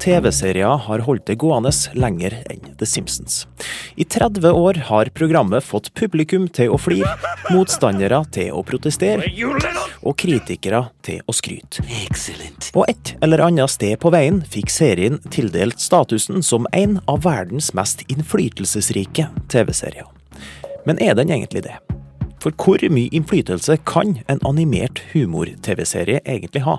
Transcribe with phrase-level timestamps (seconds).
[0.00, 3.46] TV-serier har holdt det gående lenger enn The Simpsons.
[4.00, 7.12] I 30 år har programmet fått publikum til å flire,
[7.52, 9.28] motstandere til å protestere
[10.00, 11.84] og kritikere til å skryte.
[12.72, 17.74] På et eller annet sted på veien fikk serien tildelt statusen som en av verdens
[17.76, 20.08] mest innflytelsesrike TV-serier.
[20.88, 21.76] Men er den egentlig det?
[22.40, 26.78] For hvor mye innflytelse kan en animert humor-TV-serie egentlig ha?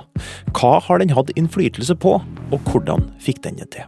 [0.58, 2.16] Hva har den hatt innflytelse på,
[2.50, 3.86] og hvordan fikk den det til?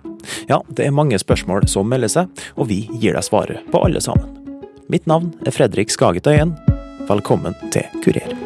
[0.51, 4.03] Ja, det er mange spørsmål som melder seg, og vi gir deg svaret på alle
[4.05, 4.29] sammen.
[4.85, 6.53] Mitt navn er Fredrik Skagetøyen.
[7.09, 8.37] Velkommen til Kurer.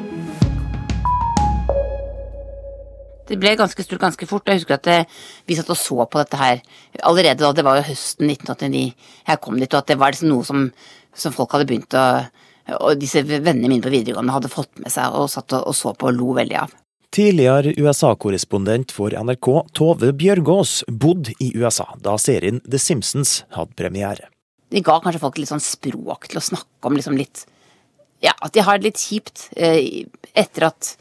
[3.27, 4.47] Det ble ganske stort ganske fort.
[4.47, 4.99] Jeg husker at det,
[5.43, 6.63] vi satt og så på dette her
[7.03, 8.87] allerede da, det var jo høsten 1989
[9.27, 10.69] jeg kom dit, og at det var liksom noe som,
[11.11, 12.07] som folk hadde begynt å
[12.75, 16.09] og disse vennene mine på videregående hadde fått med seg og satt og så på
[16.09, 16.73] og lo veldig av.
[17.15, 24.27] Tidligere USA-korrespondent for NRK Tove Bjørgaas bodde i USA da serien The Simpsons hadde premiere.
[24.67, 27.45] De ga kanskje folk litt sånn språk til å snakke om liksom litt
[28.19, 30.95] Ja, at de har det litt kjipt eh, etter at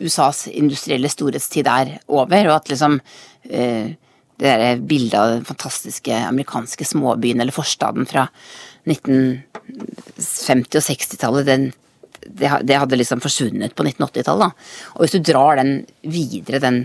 [0.00, 2.96] USAs industrielle storhetstid er over, og at liksom
[3.44, 3.92] eh,
[4.40, 8.26] det der bildet av den fantastiske amerikanske småbyen eller forstaden fra
[8.88, 9.44] 1950-
[10.80, 11.74] og 60-tallet,
[12.26, 14.64] det, hadde liksom forsvunnet på 1980-tallet.
[14.96, 16.82] Og hvis du drar den videre, den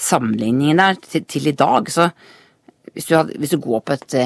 [0.00, 2.10] sammenligningen der, til, til i dag, så
[2.94, 4.18] hvis du, hadde, hvis du, går på et,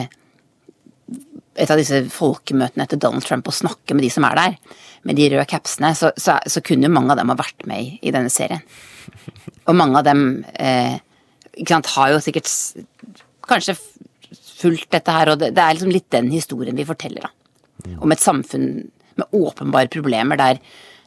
[1.60, 4.58] et av disse folkemøtene etter Donald Trump og snakker med de som er der,
[5.04, 7.98] med de røde capsene, så, så, så kunne mange av dem ha vært med i,
[8.08, 8.64] i denne serien.
[9.68, 10.22] Og mange av dem
[10.60, 10.96] eh,
[11.68, 12.50] sant, har jo sikkert
[13.48, 13.76] kanskje
[14.64, 17.32] fulgt dette her, og det, det, er liksom litt den historien vi forteller, da.
[18.00, 18.68] Om et samfunn
[19.18, 20.60] med åpenbare problemer der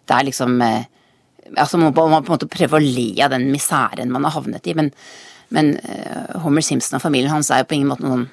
[0.07, 0.85] det er liksom eh,
[1.57, 4.65] Altså man må på en måte prøve å le av den miseren man har havnet
[4.67, 4.89] i, men,
[5.55, 8.25] men uh, Homer Simpson og familien hans er jo på ingen måte noen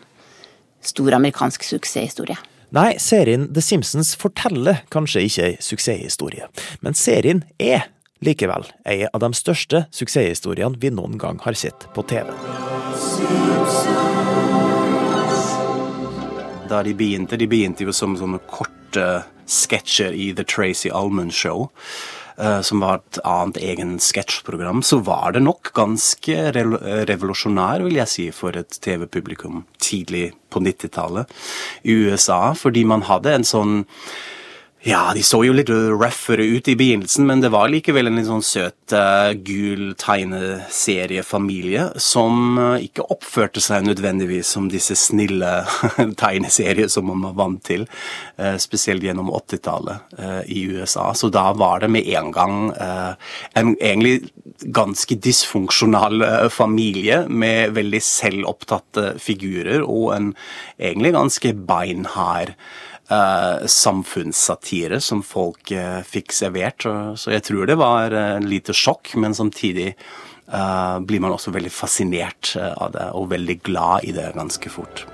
[0.83, 2.35] stor amerikansk suksesshistorie.
[2.75, 6.51] Nei, serien The Simpsons forteller kanskje ikke ei suksesshistorie,
[6.83, 7.87] men serien er
[8.25, 12.31] likevel ei av de største suksesshistoriene vi noen gang har sett på TV.
[16.71, 21.69] Da de begynte, de begynte jo som sånne korte sketsjer i The Tracy Allman Show.
[22.35, 26.35] Uh, som var et annet egen sketsjprogram, så var det nok ganske
[27.07, 31.31] revolusjonær, vil jeg si, for et TV-publikum tidlig på 90-tallet
[31.87, 32.49] i USA.
[32.59, 33.85] Fordi man hadde en sånn
[34.85, 38.29] ja, de så jo litt røffere ut i begynnelsen, men det var likevel en litt
[38.29, 45.55] sånn søt, uh, gul tegneseriefamilie som uh, ikke oppførte seg nødvendigvis som disse snille
[46.21, 47.89] tegneserier som man var vant til,
[48.37, 50.21] uh, spesielt gjennom 80-tallet
[50.53, 51.09] i USA.
[51.17, 54.29] Så da var det med en gang en egentlig
[54.75, 60.33] ganske dysfunksjonal familie med veldig selvopptatte figurer og en
[60.79, 62.55] egentlig ganske beinhard
[63.11, 66.87] uh, samfunnssatire som folk uh, fikk servert.
[67.21, 69.93] Så jeg tror det var uh, lite sjokk, men samtidig
[70.53, 75.07] uh, blir man også veldig fascinert av det, og veldig glad i det ganske fort.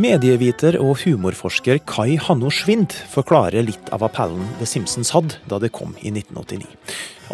[0.00, 5.74] Medieviter og humorforsker Kai Hanno Schwind forklarer litt av appellen The Simpsons hadde da det
[5.76, 6.64] kom i 1989.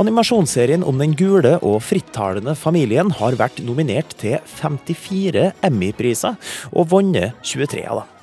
[0.03, 6.37] Animasjonsserien om den gule og frittalende familien har vært nominert til 54 Emmy-priser,
[6.75, 8.16] og vunnet 23 av dem.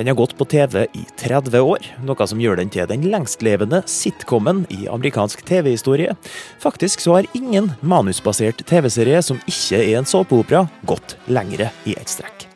[0.00, 3.82] Den har gått på TV i 30 år, noe som gjør den til den lengstlevende
[3.84, 6.14] sitcomen i amerikansk TV-historie.
[6.62, 12.08] Faktisk så har ingen manusbasert TV-serie som ikke er en såpeopera, gått lengre i ett
[12.08, 12.48] strekk.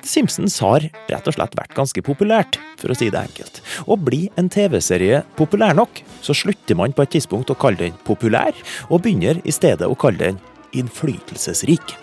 [0.00, 3.60] Simpsons har rett og slett vært ganske populært, for å si det enkelt.
[3.84, 8.04] Og blir en TV-serie populær nok, så slutter man på et tidspunkt å kalle den
[8.08, 8.56] populær,
[8.88, 12.00] og begynner i stedet å kalle den innflytelsesrik.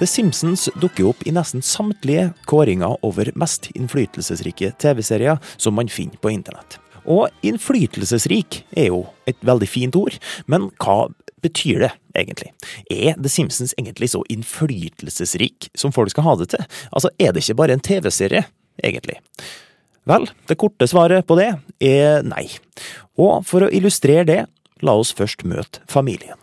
[0.00, 6.16] The Simpsons dukker opp i nesten samtlige kåringer over mest innflytelsesrike TV-serier som man finner
[6.16, 6.78] på internett.
[7.04, 10.16] Og innflytelsesrik er jo et veldig fint ord,
[10.48, 11.10] men hva
[11.44, 12.48] betyr det egentlig?
[12.88, 16.64] Er The Simpsons egentlig så innflytelsesrik som folk skal ha det til?
[16.96, 18.46] Altså, er det ikke bare en TV-serie,
[18.80, 19.20] egentlig?
[20.08, 21.52] Vel, det korte svaret på det
[21.84, 22.46] er nei.
[23.20, 24.44] Og for å illustrere det,
[24.80, 26.40] la oss først møte familien.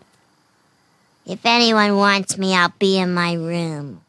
[1.27, 3.99] If anyone wants me, I'll be in my room.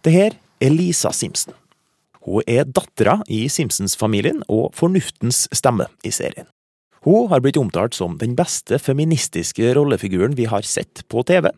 [0.00, 1.52] Det her er Lisa Simpson.
[2.24, 6.48] Hun er dattera i Simpsons-familien og fornuftens stemme i serien.
[7.02, 11.50] Hun har blitt omtalt som den beste feministiske rollefiguren vi har sett på TV.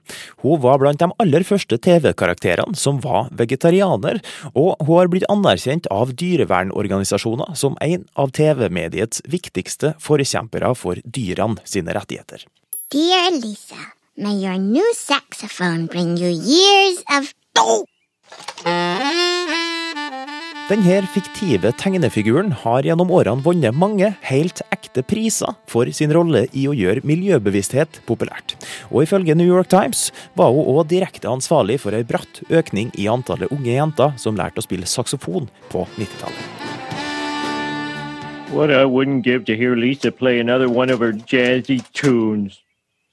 [0.43, 4.23] Hun var blant de aller første TV-karakterene som var vegetarianer,
[4.57, 11.61] og hun har blitt anerkjent av dyrevernorganisasjoner som en av TV-mediets viktigste forkjempere for dyrene
[11.69, 12.49] sine rettigheter.
[12.91, 13.93] Dear Lisa.
[14.17, 17.35] May your new saxophone bring you years of.
[20.69, 26.69] Denne fiktive tegnefiguren har gjennom årene vunnet mange helt ekte priser for sin rolle i
[26.71, 28.55] å gjøre miljøbevissthet populært.
[28.95, 33.11] Og ifølge New York Times var hun òg direkte ansvarlig for ei bratt økning i
[33.11, 36.45] antallet unge jenter som lærte å spille saksofon på 90-tallet.
[38.55, 42.64] What I wouldn't give to hear Lisa play another one of her jazzy tunes.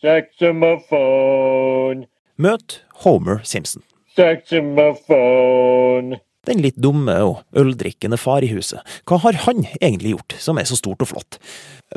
[0.02, 2.10] Saxophone,
[2.42, 3.84] Møt Homer Simpson.
[4.18, 6.18] saxophone.
[6.50, 8.82] Den litt dumme og øldrikkende far i huset.
[9.06, 11.38] Hva har han egentlig gjort som er så stort og flott?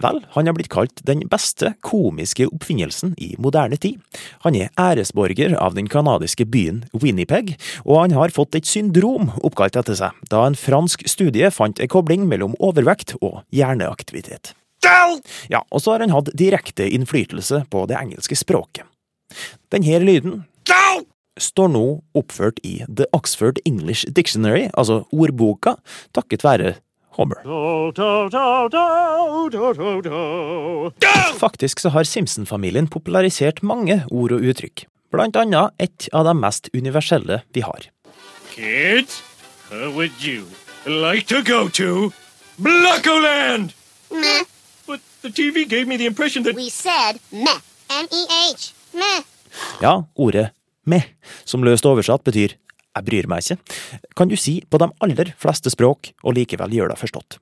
[0.04, 3.96] Vel, han har blitt kalt den beste komiske oppfinnelsen i moderne tid.
[4.44, 7.56] Han er æresborger av den canadiske byen Winnipeg,
[7.86, 11.88] og han har fått et syndrom oppkalt etter seg, da en fransk studie fant en
[11.88, 14.52] kobling mellom overvekt og hjerneaktivitet.
[15.52, 18.86] Ja, og så har han hatt direkte innflytelse på det engelske språket.
[19.72, 20.42] Denne lyden
[21.40, 21.84] står nå
[22.14, 25.76] oppført i The Oxford English Dictionary, altså ordboka,
[26.14, 26.74] takket være
[27.14, 27.42] Homer.
[27.46, 31.02] Do, do, do, do, do, do, do.
[31.38, 36.70] Faktisk så har Simpson-familien popularisert mange ord og uttrykk, blant annet et av de mest
[36.74, 37.86] universelle vi har.
[38.54, 39.22] Kids,
[39.70, 40.46] how would you
[40.86, 42.10] like to go to
[42.58, 43.74] Blockoland?
[44.10, 44.53] Meh.
[45.24, 47.60] The TV gave me the impression that We said meh.
[47.88, 48.74] M E H.
[48.92, 49.22] Meh.
[49.80, 50.50] Ja, ordet
[50.84, 51.06] meh,
[51.48, 53.56] som løst oversatt betyr jeg bryr meg ikke,
[54.20, 57.38] kan du si på de aller fleste språk og likevel gjøre deg forstått.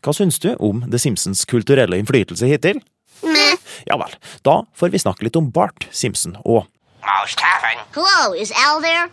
[0.00, 2.80] Hva syns du om The Simpsons kulturelle innflytelse hittil?
[3.20, 3.60] Meh.
[3.84, 4.16] Ja vel,
[4.48, 6.64] da får vi snakke litt om Bart Simpson og
[7.04, 7.84] Most having.
[7.92, 9.10] Hello, is Al there?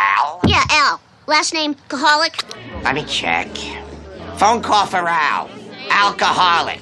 [0.00, 0.40] Al?
[0.48, 1.02] Yeah, Al.
[1.28, 2.40] Last name Kaholic.
[2.82, 3.52] Let me check.
[4.40, 5.50] Phone call for Al.
[5.92, 6.80] Alcoholic.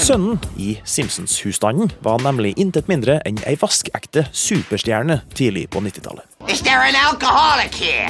[0.00, 6.24] Sønnen i Simpsons-husstanden var nemlig intet mindre enn ei vaskekte superstjerne tidlig på 90-tallet.
[6.48, 8.08] Is there an alcoholic here?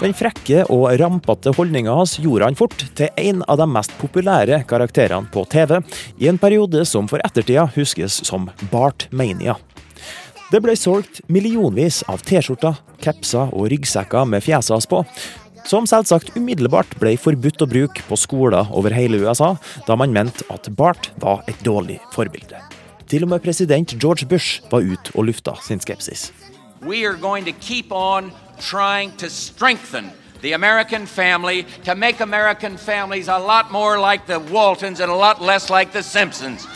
[0.00, 4.62] Den frekke og rampete holdninga hans gjorde han fort til en av de mest populære
[4.70, 5.76] karakterene på TV,
[6.18, 9.58] i en periode som for ettertida huskes som Bartmania.
[10.48, 15.04] Det ble solgt millionvis av T-skjorter, capser og ryggsekker med fjeset hans på,
[15.68, 19.54] som selvsagt umiddelbart ble forbudt å bruke på skoler over hele USA,
[19.86, 22.60] da man mente at Bart var et dårlig forbilde.
[23.08, 26.30] Til og med president George Bush var ute og lufta sin skepsis.
[26.86, 30.10] we are going to keep on trying to strengthen
[30.40, 35.14] the American family to make American families a lot more like the Waltons and a
[35.14, 36.66] lot less like the Simpsons.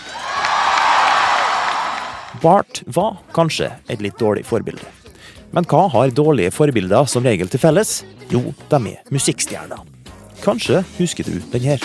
[2.43, 4.87] Bart var kanskje et litt dårlig forbilde.
[5.51, 8.05] Men hva har dårlige forbilder som regel til felles?
[8.31, 9.83] Jo, de er musikkstjerner.
[10.43, 11.83] Kanskje husker du den her.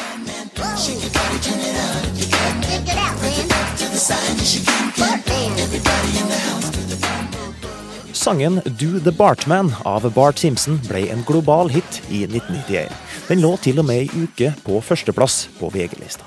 [8.14, 12.92] Sangen Do The Bartman av Bart Simpson ble en global hit i 1991.
[13.30, 16.26] Den lå til og med ei uke på førsteplass på VG-lista.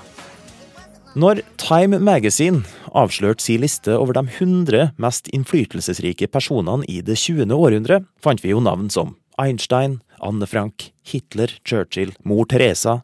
[1.15, 7.47] Når Time Magazine avslørte sin liste over de 100 mest innflytelsesrike personene i det 20.
[7.55, 13.01] århundre, fant vi jo navn som Einstein, Anne Frank, Hitler, Churchill, mor Teresa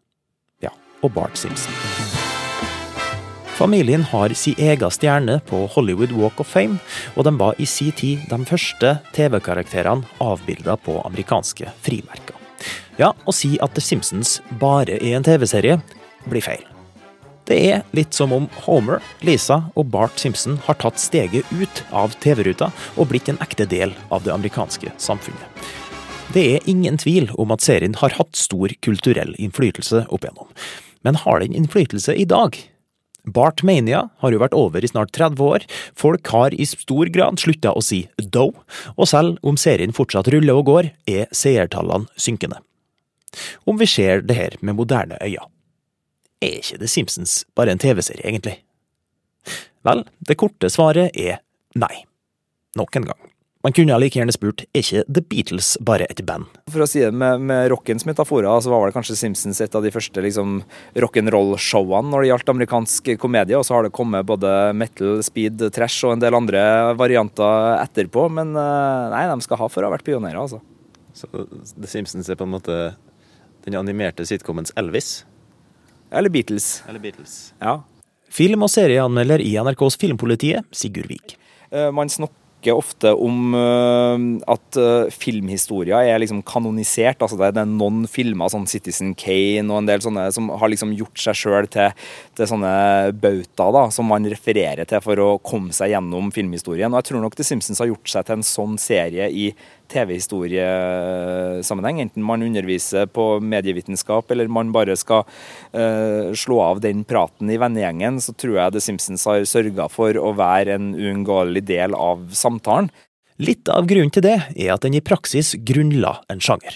[0.63, 1.73] ja, og Bart Simpson.
[3.61, 6.79] Familien har sin egen stjerne på Hollywood Walk of Fame,
[7.13, 12.37] og de var i sin tid de første TV-karakterene avbilda på amerikanske frimerker.
[12.97, 15.77] Ja, å si at The Simpsons bare er en TV-serie,
[16.25, 16.65] blir feil.
[17.45, 22.13] Det er litt som om Homer, Lisa og Bart Simpson har tatt steget ut av
[22.23, 25.63] TV-ruta og blitt en ekte del av det amerikanske samfunnet.
[26.31, 30.47] Det er ingen tvil om at serien har hatt stor kulturell innflytelse opp igjennom.
[31.03, 32.55] Men har den innflytelse i dag?
[33.27, 35.65] Bart Mania har jo vært over i snart 30 år,
[35.99, 38.47] folk har i stor grad slutta å si do,
[38.95, 42.61] og selv om serien fortsatt ruller og går, er seertallene synkende.
[43.67, 45.49] Om vi ser det her med moderne øyne,
[46.41, 48.55] er ikke The Simpsons bare en TV-serie, egentlig?
[49.83, 51.43] Vel, det korte svaret er
[51.75, 52.05] nei.
[52.79, 53.30] Nok en gang.
[53.61, 56.47] Man kunne like gjerne spurt er ikke The Beatles bare et band?
[56.73, 59.85] For å si det med, med rockens metaforer, så var det kanskje Simpsons et av
[59.85, 60.63] de første liksom,
[61.05, 66.07] rock'n'roll-showene når det gjaldt amerikansk komedie, og så har det kommet både metal, speed, trash
[66.07, 66.63] og en del andre
[66.97, 70.61] varianter etterpå, men eh, nei, de skal ha for å ha vært pionerer, altså.
[71.13, 72.81] Så The Simpsons er på en måte
[73.67, 75.19] den animerte sitcomens Elvis?
[76.09, 76.79] Eller Beatles.
[76.89, 77.53] Eller Beatles?
[77.61, 77.77] Ja.
[78.31, 81.37] Film- og serieanmelder i NRKs Filmpolitiet, Sigurd Vik.
[81.69, 84.17] Eh, Man, snok snakker ofte om uh,
[84.51, 87.21] at filmhistoria filmhistorier er liksom kanonisert.
[87.21, 90.93] altså Det er noen filmer, sånn Citizen Kane og en del sånne, som har liksom
[90.93, 91.91] gjort seg sjøl til,
[92.35, 96.91] til, sånne bautaer da, som man refererer til for å komme seg gjennom filmhistorien.
[96.91, 99.51] Og jeg tror nok The Simpsons har gjort seg til en sånn serie i
[99.91, 101.97] TV-historiesammenheng.
[102.05, 105.21] Enten man underviser på medievitenskap eller man bare skal
[105.75, 110.11] uh, slå av den praten i vennegjengen, så tror jeg The Simpsons har sørga for
[110.17, 112.89] å være en uunngåelig del av samtalen.
[113.41, 116.73] Litt av grunnen til det er at den i praksis grunnla en sjanger.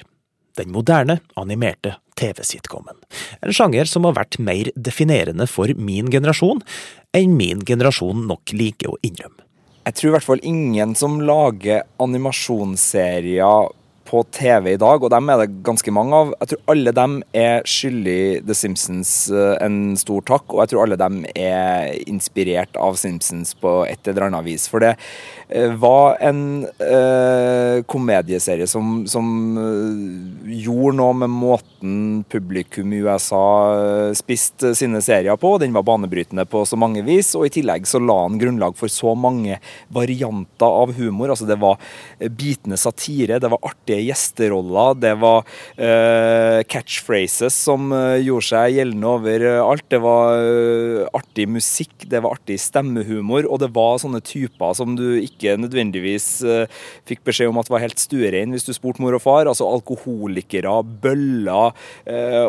[0.55, 2.95] Den moderne, animerte TV-sitcomen.
[3.43, 6.63] En sjanger som har vært mer definerende for min generasjon
[7.15, 9.44] enn min generasjon nok liker å innrømme.
[9.85, 13.67] Jeg tror i hvert fall ingen som lager animasjonsserier
[14.05, 16.31] på TV i dag, og dem er det ganske mange av.
[16.39, 20.83] Jeg tror alle dem er skyldig The Simpsons eh, en stor takk, og jeg tror
[20.85, 24.65] alle dem er inspirert av Simpsons på et eller annet vis.
[24.71, 24.95] For det
[25.77, 29.27] var en eh, komedieserie som, som
[30.49, 33.43] gjorde noe med måten publikum i USA
[34.17, 35.55] spiste sine serier på.
[35.61, 38.91] Den var banebrytende på så mange vis, og i tillegg så la han grunnlag for
[38.91, 39.59] så mange
[39.93, 41.33] varianter av humor.
[41.33, 41.77] Altså det var
[42.19, 45.45] bitende satire, det var artige gjesteroller, det var
[45.77, 49.85] eh, catchphrases som gjorde seg gjeldende over alt.
[49.91, 54.97] Det var eh, artig musikk, det var artig stemmehumor, og det var sånne typer som
[54.97, 56.27] du ikke nødvendigvis
[57.07, 59.49] fikk beskjed om at var helt stuerein hvis du spurte mor og far.
[59.49, 60.73] Altså alkoholikere,
[61.03, 61.75] bøller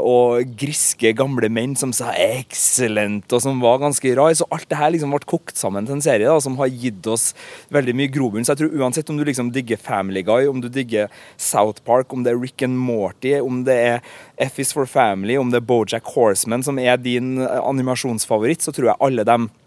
[0.01, 4.35] og griske gamle menn som sa 'excellent', og som var ganske rar.
[4.35, 7.07] Så alt det her liksom ble kokt sammen til en serie da, som har gitt
[7.07, 7.35] oss
[7.73, 8.45] veldig mye grobunn.
[8.45, 12.13] Så jeg tror uansett om du liksom digger Family Guy, om du digger South Park,
[12.13, 14.01] om det er Rick and Morty, om det er
[14.39, 18.75] F is for Family, om det er Bojack Horseman som er din eh, animasjonsfavoritt, så
[18.75, 19.66] tror jeg alle dem eh,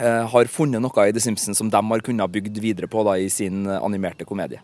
[0.00, 3.30] har funnet noe i The Simpsons som de har kunnet bygd videre på da, i
[3.32, 4.60] sin eh, animerte komedie.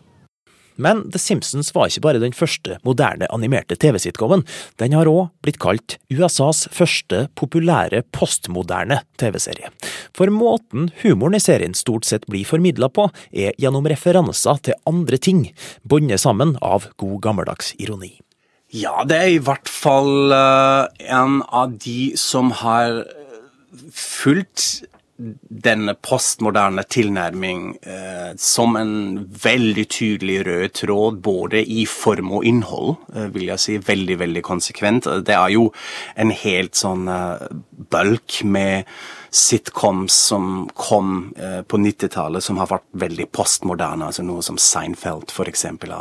[0.75, 4.43] Men The Simpsons var ikke bare den første moderne animerte TV-sitcomen,
[4.81, 9.71] den har òg blitt kalt USAs første populære postmoderne TV-serie.
[10.15, 15.19] For måten humoren i serien stort sett blir formidla på, er gjennom referanser til andre
[15.19, 15.47] ting,
[15.87, 18.17] bundet sammen av god gammeldags ironi.
[18.75, 23.05] Ja, det er i hvert fall uh, en av de som har
[23.95, 24.83] fulgt
[25.15, 28.95] denne postmoderne tilnærming eh, som en
[29.43, 33.77] veldig tydelig rød tråd både i form og innhold, eh, vil jeg si.
[33.79, 35.07] Veldig, veldig konsekvent.
[35.25, 35.69] Det er jo
[36.19, 37.45] en helt sånn eh,
[37.95, 38.91] bølk med
[39.35, 45.31] sitcoms som kom eh, på 90-tallet som har vært veldig postmoderne, altså noe som Seinfeld
[45.31, 45.65] f.eks.
[45.65, 45.95] er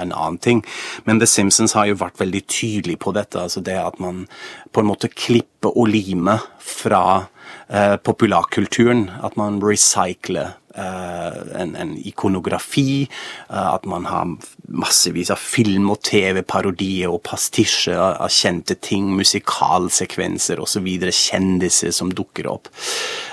[0.00, 0.64] en annen ting.
[1.04, 3.40] Men The Simpsons har jo vært veldig tydelig på dette.
[3.40, 4.24] altså Det at man
[4.72, 7.28] på en måte klipper og limer fra
[7.68, 9.10] Eh, populærkulturen.
[9.24, 13.08] At man recycler eh, en, en, ikonografi.
[13.50, 14.36] Eh, at man har
[14.68, 20.90] massevis av film- og TV-parodier og pastisjer av kjente ting, musikalsekvenser osv.
[21.08, 22.68] Kjendiser som dukker opp.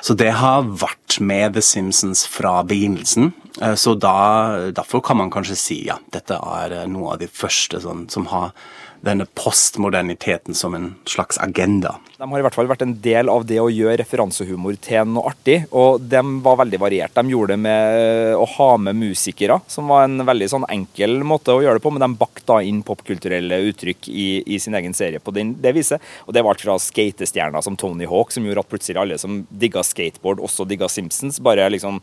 [0.01, 3.33] Så det har vært med The Simpsons fra begynnelsen.
[3.75, 8.05] Så da, derfor kan man kanskje si ja, dette er noe av de første sånn,
[8.09, 8.53] som har
[9.01, 11.95] denne postmoderniteten som en slags agenda.
[12.17, 15.31] De har i hvert fall vært en del av det å gjøre referansehumor til noe
[15.31, 17.15] artig, og de var veldig variert.
[17.17, 21.55] De gjorde det med å ha med musikere, som var en veldig sånn enkel måte
[21.55, 25.21] å gjøre det på, men de bakte inn popkulturelle uttrykk i, i, sin egen serie
[25.23, 26.03] på den, det viset.
[26.27, 29.41] Og det var alt fra skatestjerner som Tony Hawk, som gjorde at plutselig alle som
[29.49, 31.97] digga skateboard, også digga Simpsons, bare liksom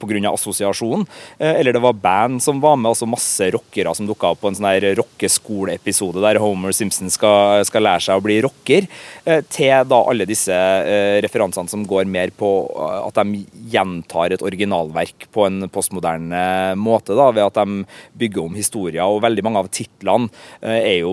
[0.00, 0.32] pga.
[0.32, 1.06] assosiasjonen.
[1.38, 4.50] Eh, eller det var band som var med, altså masse rockere som dukka opp på
[4.50, 8.88] en sånn her rockeskoleepisode der Homer Simpson skal, skal, lære seg å bli rocker,
[9.24, 14.44] eh, til da alle disse eh, referansene som går mer på at de gjentar et
[14.44, 17.84] originalverk på en postmoderne måte, da, ved at de
[18.20, 19.04] bygger om historier.
[19.04, 20.30] Og veldig mange av titlene
[20.60, 21.12] er jo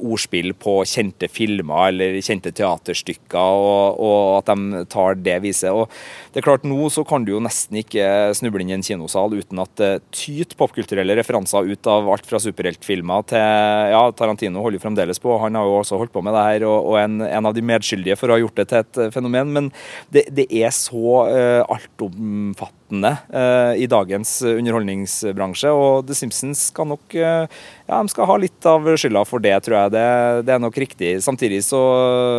[0.00, 5.72] ordspill på kjente filmer eller kjente teaterstykker, og, og at de tar det viset.
[5.72, 5.88] Og
[6.32, 9.34] det er klart, nå så kan du jo nesten ikke snuble inn i en kinosal
[9.38, 14.80] uten at det tyter popkulturelle referanser ut av alt fra superheltfilmer til ja, Tarantino holder
[14.80, 17.20] jo fremdeles på, han har jo også holdt på med det her, og, og en,
[17.26, 19.54] en, av de medskyldige for å ha gjort det til et fenomen.
[19.56, 19.72] Men
[20.14, 25.70] det, det er så uh, altomfattende råtne eh, i dagens underholdningsbransje.
[25.70, 27.46] Og The Simpsons skal nok eh,
[27.90, 29.92] ja, de skal ha litt av skylda for det, tror jeg.
[29.96, 30.06] Det,
[30.46, 31.10] det er nok riktig.
[31.24, 31.80] Samtidig så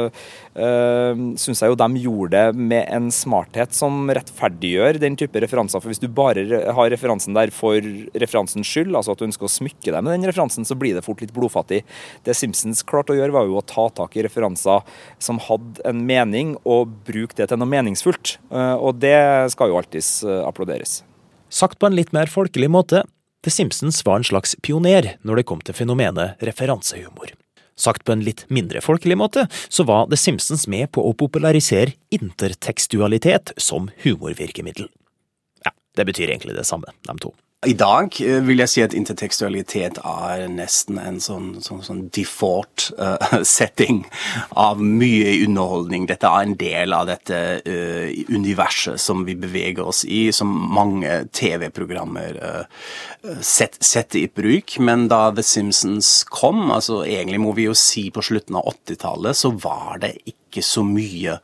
[0.08, 5.84] uh, syns jeg jo de gjorde det med en smarthet som rettferdiggjør den type referanser.
[5.84, 7.84] For hvis du bare har referansen der for
[8.24, 11.04] referansens skyld, altså at du ønsker å smykke deg med den referansen, så blir det
[11.04, 11.82] fort litt blodfattig.
[12.24, 14.88] Det Simpsons klarte å gjøre, var jo å ta tak i referanser
[15.20, 18.38] som hadde en mening, og bruke det til noe meningsfullt.
[18.54, 19.20] Uh, og det
[19.52, 21.02] skal jo alltids applauderes.
[21.52, 23.04] Sagt på en litt mer folkelig måte,
[23.44, 27.34] The Simpsons var en slags pioner når det kom til fenomenet referansehumor.
[27.76, 31.96] Sagt på en litt mindre folkelig måte, så var The Simpsons med på å popularisere
[32.14, 34.92] intertekstualitet som humorvirkemiddel.
[35.66, 37.34] Ja, det betyr egentlig det samme, de to.
[37.62, 42.88] I dag eh, vil jeg si at intertekstualitet er nesten en sånn, sånn, sånn default
[42.98, 44.00] uh, setting
[44.58, 46.08] av mye underholdning.
[46.10, 51.20] Dette er en del av dette uh, universet som vi beveger oss i, som mange
[51.38, 52.42] TV-programmer
[53.46, 54.80] set, setter i bruk.
[54.82, 59.38] Men da The Simpsons kom, altså egentlig må vi jo si på slutten av 80-tallet,
[59.38, 61.38] så var det ikke så mye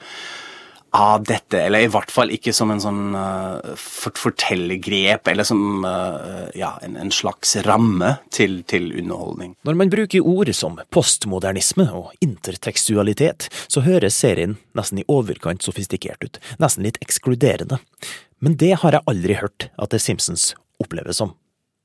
[0.97, 6.47] av dette, eller i hvert fall ikke som en sånn uh, fortellergrep, eller som uh,
[6.57, 9.53] ja, en, en, slags ramme til, til, underholdning.
[9.67, 16.25] Når man bruker ord som postmodernisme og intertekstualitet, så høres serien nesten i overkant sofistikert
[16.25, 17.79] ut, nesten litt ekskluderende.
[18.41, 20.51] Men det har jeg aldri hørt at The Simpsons
[20.81, 21.37] oppleves som,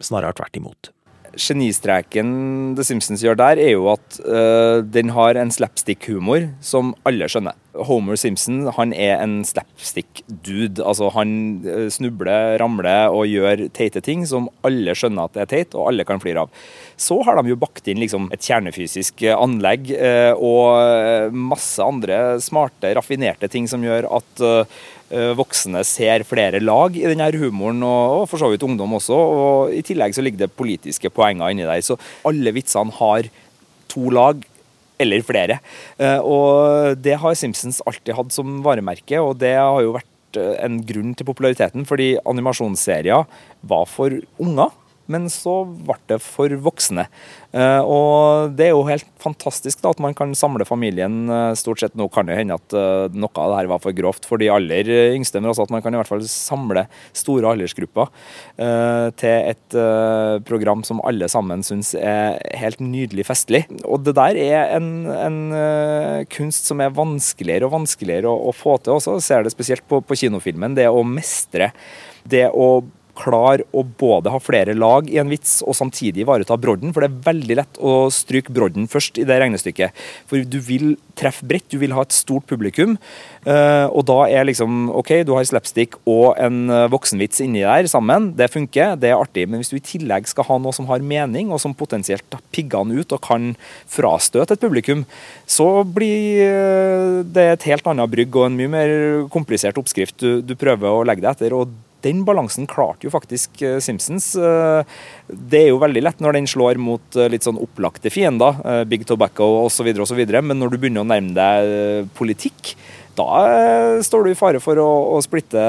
[0.02, 0.92] snarere tvert imot
[1.32, 7.28] genistreken The Simpsons gjør der, er jo at uh, den har en slapstick-humor som alle
[7.30, 7.56] skjønner.
[7.72, 10.82] Homer Simpson han er en slapstick-dude.
[10.84, 15.52] Altså Han uh, snubler, ramler og gjør teite ting som alle skjønner at det er
[15.54, 16.64] teit, og alle kan flire av.
[17.00, 22.92] Så har de jo bakt inn liksom, et kjernefysisk anlegg uh, og masse andre smarte,
[22.96, 24.44] raffinerte ting som gjør at
[25.12, 29.12] Eh, voksne ser flere lag i denne humoren, og, for så vidt ungdom også.
[29.12, 31.82] og I tillegg så ligger det politiske poenger inni der.
[31.84, 33.28] Så alle vitsene har
[33.92, 34.40] to lag,
[35.02, 35.58] eller flere.
[35.98, 40.54] Eh, og det har Simpsons alltid hatt som varemerke, og det har jo vært eh,
[40.64, 43.26] en grunn til populariteten, fordi animasjonsserier
[43.68, 44.72] var for unger
[45.10, 47.06] men så ble det for voksne.
[47.52, 51.82] Eh, og det er jo helt fantastisk da, at man kan samle familien eh, stort
[51.82, 51.96] sett.
[51.98, 54.48] Nå kan det hende at eh, noe av det her var for grovt for de
[54.52, 58.08] aller yngste, men også at man kan i hvert fall samle store aldersgrupper
[59.18, 59.74] til et
[60.46, 63.62] program som alle sammen syns er helt nydelig festlig.
[63.84, 65.38] Og det der er en, en
[66.32, 69.18] kunst som er vanskeligere og vanskeligere å, å få til også.
[69.18, 70.76] Jeg ser det spesielt på, på kinofilmen.
[70.78, 71.72] Det å mestre
[72.28, 72.68] det å
[73.18, 76.92] klare å både ha flere lag i en vits og samtidig ivareta brodden.
[76.94, 79.98] For det er veldig lett å stryke brodden først i det regnestykket.
[80.30, 82.96] For du vil treffe bredt, du vil ha et stort publikum.
[83.44, 87.90] Eh, og da er liksom OK, du har slapstick og en eh, voksenvits inni der
[87.90, 88.32] sammen.
[88.38, 89.46] Det funker, det er artig.
[89.50, 92.86] Men hvis du i tillegg skal ha noe som har mening, og som potensielt pigger
[92.86, 93.52] den ut og kan
[93.90, 95.04] frastøte et publikum,
[95.46, 98.98] så blir eh, det et helt annet brygg og en mye mer
[99.32, 101.56] komplisert oppskrift du, du prøver å legge deg etter.
[101.56, 101.72] og
[102.02, 104.32] den balansen klarte jo faktisk eh, Simpsons.
[104.36, 104.96] Eh,
[105.28, 109.06] det er jo veldig lett når den slår mot eh, litt sånn opplagte fiender, Big
[109.08, 112.74] Tobacco osv., osv., men når du begynner å nærme deg politikk,
[113.12, 113.26] da
[114.00, 115.60] står du i fare for å, å, splitte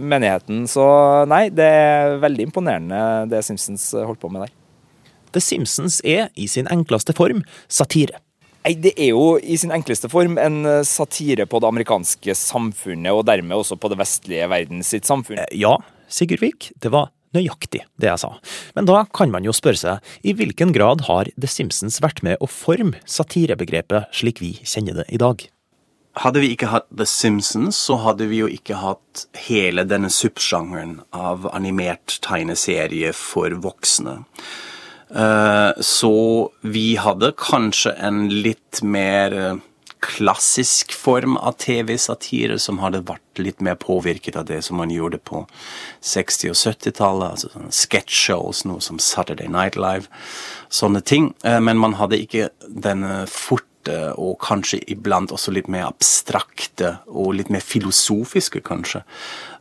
[0.00, 0.64] menigheten.
[0.70, 0.86] Så
[1.28, 4.54] nei, det er veldig imponerende det Simpsons holdt på med der.
[5.36, 8.22] The Simpsons er i sin enkleste form satire.
[8.64, 13.12] Nei, Det er jo i sin enkleste form en eh, satire på det amerikanske samfunnet,
[13.14, 15.40] og dermed også på det vestlige verdens sitt samfunn.
[15.40, 15.78] Eh, ja,
[16.12, 18.34] Sigurd Vik, det var nøyaktig det jeg sa.
[18.76, 22.40] Men da kan man jo spørre seg, i hvilken grad har The Simpsons vært med
[22.42, 25.46] å forme satirebegrepet slik vi kjenner det i dag?
[26.20, 30.98] Hadde vi ikke hatt The Simpsons, så hadde vi jo ikke hatt hele denne subsjangeren
[31.16, 34.18] av animert tegneserie for voksne.
[35.14, 36.14] Eh, så
[36.60, 39.56] vi hadde kanskje en litt mer eh,
[40.00, 45.18] klassisk form av TV-satire som hadde vært litt mer påvirket av det som man gjorde
[45.18, 45.42] på
[46.00, 47.30] 60- og 70-tallet.
[47.30, 50.08] altså sånne sketsjshows, noe som Saturday Night Live,
[50.68, 51.34] sånne ting.
[51.44, 57.00] Eh, men man hadde ikke denne fort korte og kanskje iblant også litt mer abstrakte
[57.08, 59.02] og litt mer filosofiske, kanskje.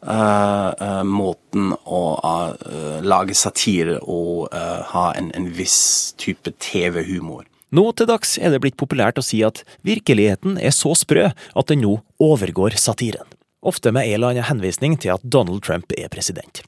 [0.02, 7.46] Uh, uh, måten å uh, lage satire og ha en, en viss type TV-humor.
[7.72, 11.68] Nå til dags er det blitt populært å si at virkeligheten er så sprø at
[11.68, 13.28] den nå overgår satiren.
[13.62, 16.64] Ofte med en eller annen henvisning til at Donald Trump er president.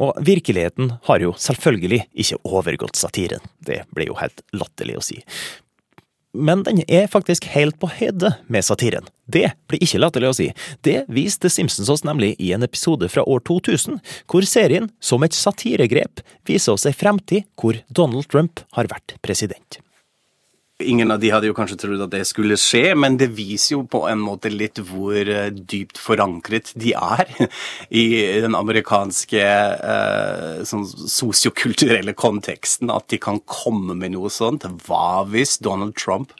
[0.00, 5.18] Og virkeligheten har jo selvfølgelig ikke overgått satiren, det blir jo helt latterlig å si
[6.32, 9.08] men den er faktisk helt på høyde med satiren.
[9.30, 10.48] Det blir ikke latterlig å si.
[10.86, 15.36] Det viste Simpsons oss nemlig i en episode fra år 2000, hvor serien, som et
[15.36, 19.80] satiregrep, viser oss ei fremtid hvor Donald Trump har vært president.
[20.80, 23.82] Ingen av de hadde jo kanskje trodd at det skulle skje, men det viser jo
[23.90, 27.30] på en måte litt hvor eh, dypt forankret de er
[28.02, 28.06] i
[28.44, 32.92] den amerikanske eh, sånn sosiokulturelle konteksten.
[32.92, 34.66] At de kan komme med noe sånt.
[34.86, 36.34] Hva hvis Donald Trump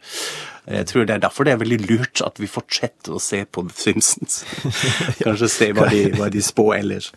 [0.71, 3.65] jeg tror det er derfor det er veldig lurt at vi fortsetter å se på
[3.67, 4.43] The Simpsons.
[5.25, 7.11] Kanskje se hva de, hva de spår ellers.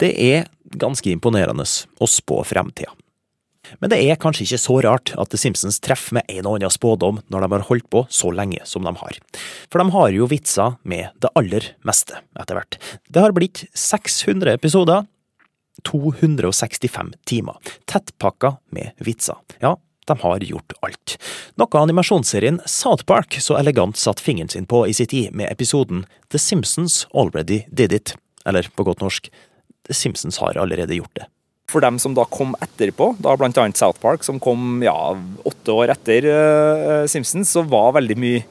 [0.00, 0.46] Det er
[0.80, 2.94] ganske imponerende å spå fremtida.
[3.80, 6.72] Men det er kanskje ikke så rart at The Simpsons treffer med en og annen
[6.72, 9.18] spådom når de har holdt på så lenge som de har.
[9.72, 12.78] For de har jo vitser med det aller meste etter hvert.
[13.08, 15.08] Det har blitt 600 episoder,
[15.84, 17.58] 265 timer,
[17.90, 19.40] tettpakka med vitser.
[19.60, 19.74] Ja,
[20.06, 21.16] de har gjort alt.
[21.60, 26.04] Noe animasjonsserien South Park så elegant satt fingeren sin på i sin tid med episoden
[26.32, 28.14] The Simpsons Already Did It.
[28.46, 29.30] Eller på godt norsk,
[29.88, 31.28] The Simpsons har allerede gjort det.
[31.70, 34.94] For dem som da kom etterpå, da annet South Park, som kom ja,
[35.48, 38.42] åtte år etter uh, Simpsons, så var veldig mye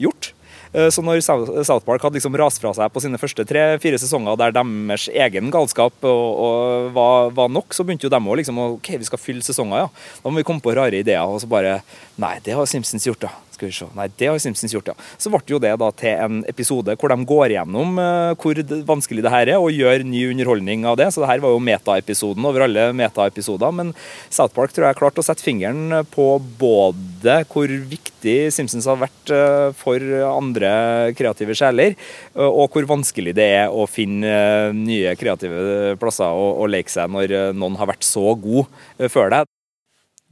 [0.00, 0.32] gjort.
[0.72, 4.38] Uh, så når South Park hadde liksom rast fra seg på sine første tre-fire sesonger
[4.40, 8.60] der deres egen galskap og, og var, var, nok, så begynte jo dem å liksom
[8.70, 9.92] OK, vi skal fylle sesonger, ja.
[10.24, 11.28] Da må vi komme på rare ideer.
[11.28, 11.82] Og så bare
[12.20, 13.51] Nei, det har Simpsons gjort, da.
[13.62, 13.86] Skal vi se.
[13.94, 14.94] Nei, det har Simpsons gjort, ja.
[15.22, 19.22] Så ble jo det da til en episode hvor de går gjennom uh, hvor vanskelig
[19.22, 21.06] det her er, og gjør ny underholdning av det.
[21.14, 23.70] Så det her var jo metaepisoden over alle metaepisoder.
[23.78, 23.94] Men
[24.34, 26.26] South Park tror jeg klarte å sette fingeren på
[26.58, 30.74] både hvor viktig Simpsons har vært uh, for andre
[31.14, 31.94] kreative sjeler,
[32.34, 37.14] uh, og hvor vanskelig det er å finne nye kreative plasser å, å leke seg
[37.14, 39.52] når noen har vært så god før deg.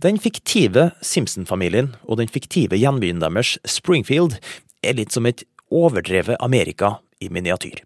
[0.00, 4.38] Den fiktive Simpson-familien og den fiktive gjenbyen deres, Springfield,
[4.80, 7.82] er litt som et overdrevet Amerika i miniatyr.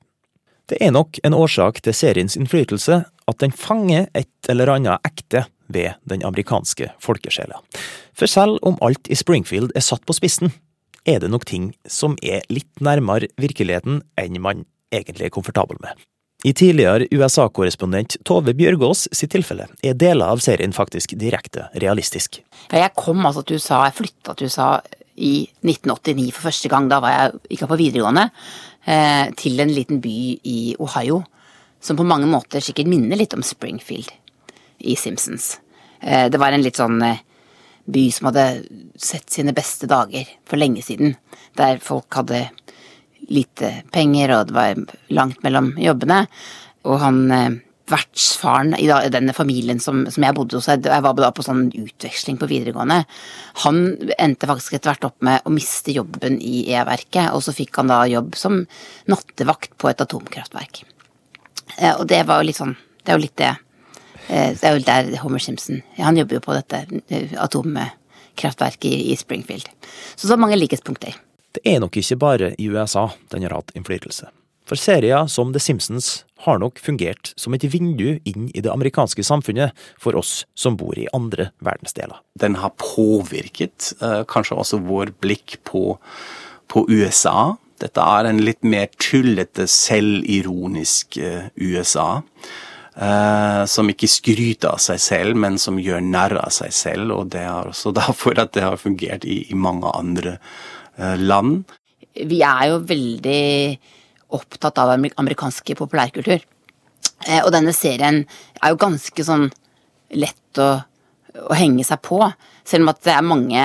[0.71, 5.45] Det er nok en årsak til seriens innflytelse at den fanger et eller annet ekte
[5.67, 7.59] ved den amerikanske folkesjela.
[8.15, 10.55] For selv om alt i Springfield er satt på spissen,
[11.05, 15.99] er det nok ting som er litt nærmere virkeligheten enn man egentlig er komfortabel med.
[16.45, 22.43] I tidligere USA-korrespondent Tove Bjørgaas sitt tilfelle er deler av serien faktisk direkte realistisk.
[22.69, 24.69] Jeg kom altså til USA, jeg flytta til USA
[25.17, 26.91] i 1989 for første gang.
[26.93, 28.27] Da var jeg ikke på videregående.
[28.85, 31.23] Eh, til en liten by i Ohio
[31.81, 34.13] som på mange måter sikkert minner litt om Springfield
[34.85, 35.55] i Simpsons.
[36.01, 37.25] Eh, det var en litt sånn eh,
[37.89, 38.45] by som hadde
[39.01, 41.17] sett sine beste dager for lenge siden.
[41.57, 42.51] Der folk hadde
[43.31, 44.83] lite penger, og det var
[45.15, 46.25] langt mellom jobbene.
[46.85, 47.57] Og han eh,
[47.91, 52.39] vertsfaren i denne familien som, som, jeg bodde hos, jeg var da på sånn utveksling
[52.41, 53.03] på videregående,
[53.65, 53.81] han
[54.17, 57.93] endte faktisk etter hvert opp med å miste jobben i E-verket, og så fikk han
[57.93, 58.63] da jobb som
[59.11, 60.85] nattevakt på et atomkraftverk.
[61.77, 63.51] Eh, og det var jo litt sånn Det er jo litt det
[64.29, 66.83] eh, Det er jo der Homer Simpson Han jobber jo på dette
[67.41, 69.67] atomkraftverket i Springfield.
[70.15, 71.17] Så så mange likhetspunkter.
[71.55, 74.31] Det er nok ikke bare i USA den har hatt innflytelse.
[74.65, 79.25] For serier som The Simpsons har nok fungert som et vindu inn i det amerikanske
[79.25, 82.17] samfunnet for oss som bor i andre verdensdeler.
[82.41, 85.99] Den har påvirket uh, kanskje også vår blikk på,
[86.73, 87.55] på, USA.
[87.81, 92.25] Dette er en litt mer tullete, selvironisk uh, USA.
[92.95, 97.13] Uh, som ikke skryter av seg selv, men som gjør narr av seg selv.
[97.13, 100.74] Og det er også derfor at det har fungert i, i mange andre Eh,
[101.19, 101.65] land.
[102.15, 103.43] Vi er jo veldig
[104.35, 106.43] opptatt av amerikansk populærkultur.
[107.29, 108.23] Eh, og denne serien
[108.61, 109.49] er jo ganske sånn
[110.15, 110.71] lett å,
[111.49, 112.21] å henge seg på.
[112.67, 113.65] Selv om at det er mange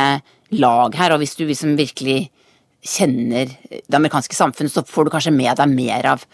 [0.60, 2.30] lag her, og hvis du liksom virkelig
[2.86, 6.26] kjenner det amerikanske samfunnet, så får du kanskje med deg mer av,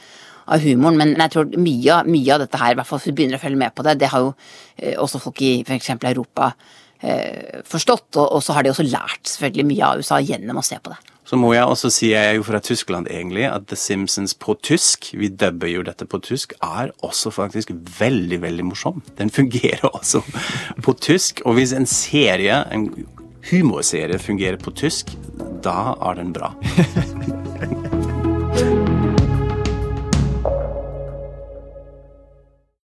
[0.45, 0.99] av humoren.
[1.01, 3.43] Men jeg tror mye, mye, av dette her, i hvert fall hvis du begynner å
[3.43, 4.34] følge med på det, det har jo
[4.77, 5.95] eh, også folk i f.eks.
[5.97, 8.08] Europa eh, forstått.
[8.15, 10.93] Og, og, så har de også lært selvfølgelig mye av USA gjennom å se på
[10.93, 10.99] det.
[11.25, 14.53] Så må jeg også si, jeg er jo fra Tyskland egentlig, at The Simpsons på
[14.62, 19.01] tysk, vi dubber jo dette på tysk, er også faktisk veldig, veldig morsom.
[19.17, 20.21] Den fungerer også
[20.86, 21.41] på tysk.
[21.45, 22.91] Og hvis en serie, en
[23.49, 25.15] humorserie, fungerer på tysk,
[25.65, 26.53] da er den bra.